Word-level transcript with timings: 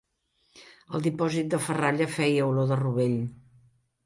El 0.99 1.03
dipòsit 1.07 1.51
de 1.51 1.59
ferralla 1.67 2.09
feia 2.17 2.49
olor 2.49 2.71
de 2.73 2.79
rovell. 2.83 3.19